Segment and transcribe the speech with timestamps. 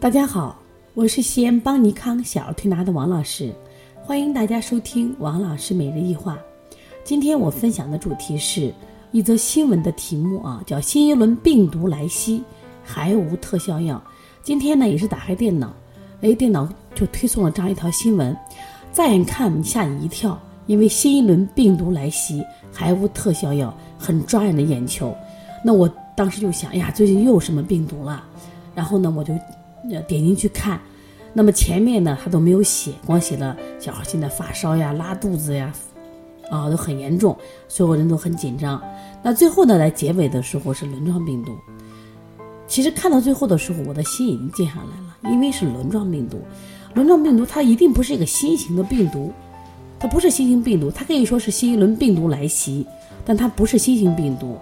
[0.00, 0.56] 大家好，
[0.94, 3.52] 我是西安邦尼康小儿推拿的王老师，
[4.00, 6.38] 欢迎大家收听王老师每日一话。
[7.02, 8.72] 今天我分享的主题是
[9.10, 12.40] 一则新闻的题目啊，叫新一轮病毒来袭
[12.84, 14.00] 还无特效药。
[14.40, 15.74] 今天呢也是打开电脑，
[16.20, 18.36] 哎，电脑就推送了这样一条新闻，
[18.92, 22.40] 乍一看吓你一跳，因为新一轮病毒来袭
[22.72, 25.12] 还无特效药，很抓人的眼球。
[25.64, 28.22] 那我当时就想，哎呀，最近又有什么病毒了？
[28.76, 29.34] 然后呢，我就
[29.88, 30.80] 点进去看，
[31.32, 35.72] 那么前面呢他都没有写，光写了小孩现在发烧呀、拉肚子呀，
[36.50, 37.36] 啊都很严重，
[37.68, 38.82] 所有人都很紧张。
[39.22, 41.52] 那最后呢，在结尾的时候是轮状病毒。
[42.66, 46.40] 其实看到最后的时候，我的心已经静下来了，因为是轮状病毒。
[46.94, 49.32] 轮状病毒它一定不是一个新型的病毒，
[49.98, 52.86] 它不是新型病毒，它可以说是新一轮病毒来袭，
[53.24, 54.58] 但它不是新型病毒。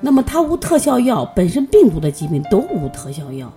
[0.00, 3.52] 那么它无特效药，本身病毒的疾病都无特效药，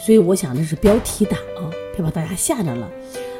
[0.00, 2.88] 所以我想这是标题党啊，别把大家吓着了。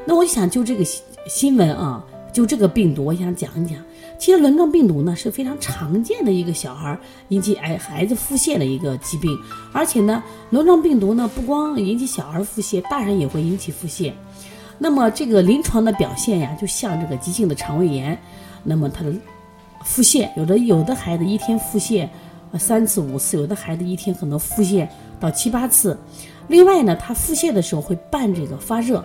[0.04, 3.78] 那我想就这个新新闻啊，就这个病毒，我想讲一讲。
[4.18, 9.34] 其实轮状病毒呢是非常常见的一个小孩引起哎孩子腹泻的一个疾病，
[9.72, 14.12] 而且呢轮状病毒呢不光引起小孩腹泻，大人也会引起腹泻。
[14.78, 18.16] 那么这个临床的表现呀，就像这个急性的肠胃炎，
[18.62, 19.12] 那么它的。
[19.82, 22.06] 腹泻，有的有的孩子一天腹泻
[22.58, 24.86] 三次五次，有的孩子一天可能腹泻
[25.18, 25.98] 到七八次。
[26.50, 29.04] 另外呢，他腹泻的时候会伴这个发热、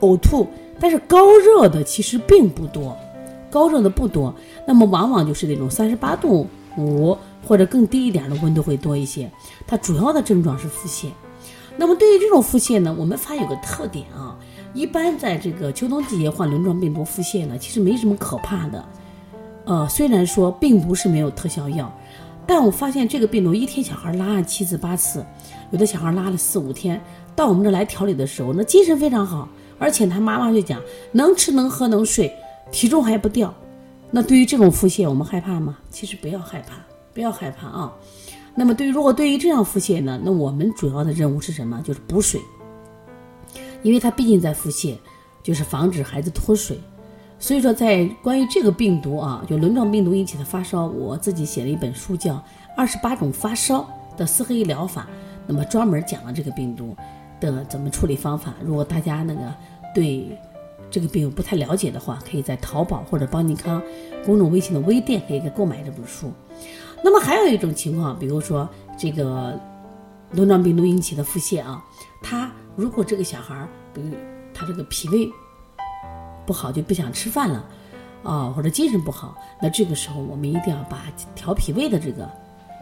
[0.00, 0.46] 呕吐，
[0.80, 2.96] 但是高热的其实并不多，
[3.50, 4.34] 高热的不多。
[4.66, 6.46] 那么往往就是那种三十八度
[6.78, 9.30] 五或者更低一点的温度会多一些。
[9.66, 11.08] 它主要的症状是腹泻。
[11.76, 14.34] 那么对于这种腹泻呢，我们发现有个特点啊，
[14.72, 18.82] 一般在这个秋冬季节患轮状病毒腹泻呢，其实没什么可怕的。
[19.66, 21.92] 呃，虽然说并不是没有特效药，
[22.46, 25.24] 但我发现这个病毒一天小孩拉了七次八次，
[25.72, 27.00] 有的小孩拉了四五天，
[27.34, 29.48] 到我们这来调理的时候，那精神非常好，
[29.78, 30.80] 而且他妈妈就讲
[31.10, 32.32] 能吃能喝能睡，
[32.70, 33.52] 体重还不掉。
[34.12, 35.76] 那对于这种腹泻，我们害怕吗？
[35.90, 36.74] 其实不要害怕，
[37.12, 37.92] 不要害怕啊。
[38.54, 41.82] 那么对于如果对于这样腹泻呢，那我们主要的任务是什么？
[41.84, 42.40] 就是补水，
[43.82, 44.96] 因为他毕竟在腹泻，
[45.42, 46.80] 就是防止孩子脱水。
[47.46, 52.34] 所以说，在关于这个病毒啊，就轮状病毒引起的发烧，我自己写了一本书，叫
[52.76, 55.02] 《二十八种发烧的四合一疗法》，
[55.46, 56.96] 那么专门讲了这个病毒
[57.38, 58.52] 的怎么处理方法。
[58.64, 59.54] 如果大家那个
[59.94, 60.36] 对
[60.90, 63.80] 这个病不太了解的话，可以在淘宝或者邦尼康
[64.24, 66.32] 公众微信的微店可以购买这本书。
[67.00, 68.68] 那么还有一种情况，比如说
[68.98, 69.56] 这个
[70.32, 71.80] 轮状病毒引起的腹泻啊，
[72.20, 74.10] 他如果这个小孩儿，比如
[74.52, 75.30] 他这个脾胃。
[76.46, 77.64] 不好就不想吃饭了，
[78.22, 81.02] 啊，或者精神不好，那这个时候我们一定要把
[81.34, 82.24] 调脾胃的这个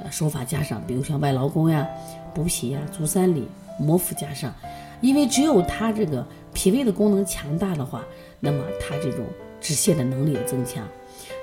[0.03, 1.87] 呃手法加上，比如像外劳宫呀、
[2.35, 3.49] 补脾呀、足三里、
[3.81, 4.53] 摩腹加上，
[5.01, 8.05] 因为只有它这个脾胃的功能强大的话，
[8.39, 9.25] 那么它这种
[9.61, 10.87] 止泻的能力也增强。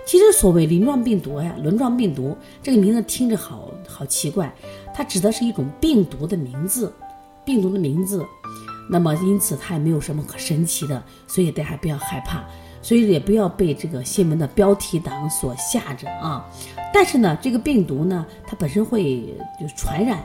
[0.05, 4.53] 其实所谓鳞状病毒呀、轮状病毒这个名字听着好好奇怪，
[4.93, 6.93] 它指的是一种病毒的名字，
[7.43, 8.25] 病毒的名字。
[8.93, 12.43] 那么，因此它也没有什么可神奇的，所以大家不要害怕，
[12.81, 16.45] 所以也不要被这个新闻的标题党所吓着啊。
[16.93, 19.21] 但是呢，这个病毒呢，它本身会
[19.57, 20.19] 就传染，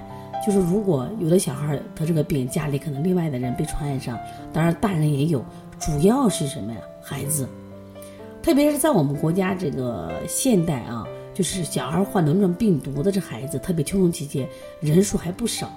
[0.45, 4.19] 就是如果有的小孩得这个病，家里可能另外的人被传染上，
[4.53, 5.45] 当然大人也有，
[5.79, 6.81] 主要是什么呀？
[7.01, 7.49] 孩子，
[8.43, 14.49] 特别是在我们国家这个现代啊，就是小孩患轮状病毒的这孩子，特别秋冬季节
[14.81, 15.71] 人数还不少。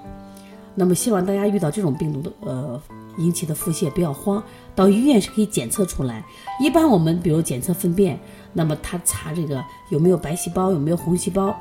[0.75, 2.81] 那么，希望大家遇到这种病毒的呃
[3.17, 4.41] 引起的腹泻不要慌，
[4.75, 6.23] 到医院是可以检测出来。
[6.61, 8.17] 一般我们比如检测粪便，
[8.53, 11.53] 那么他查这个有没有白细胞，有没有红细胞，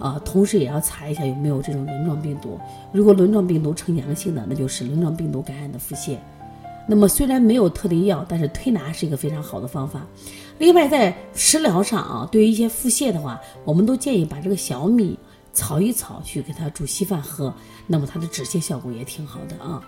[0.00, 2.58] 啊，同时也要查一下有没有这种轮状病毒。
[2.90, 6.16] 如果轮状病毒呈阳性的，那就是轮状病毒感染的腹泻。
[6.88, 10.04] 那么虽然没有特定药，但是推拿是一个非常好的方法。
[10.58, 15.16] 另外在食疗上啊，对于一些腹泻的话，我们都建议把这个小米。
[15.52, 17.52] 炒一炒去给他煮稀饭喝，
[17.86, 19.82] 那么它的止泻效果也挺好的啊。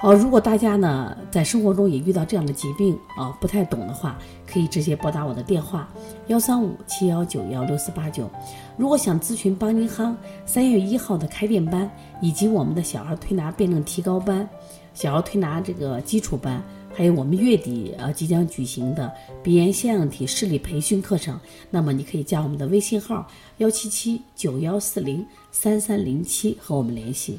[0.00, 5.88] 哦，如果大家呢在生活中也遇到这样的疾病啊，不太懂的话，可以直接拨打我的电话
[6.26, 8.30] 幺三五七幺九幺六四八九。
[8.76, 10.14] 如果想咨询邦尼康
[10.44, 11.90] 三月一号的开店班，
[12.20, 14.46] 以及我们的小儿推拿辩证提高班、
[14.92, 16.62] 小儿推拿这个基础班。
[16.96, 19.12] 还有我们月底啊即将举行的
[19.42, 21.38] 鼻炎腺样体视力培训课程，
[21.70, 25.22] 那么你可以加我们的微信号幺七七九幺四零
[25.52, 27.38] 三三零七和我们联系。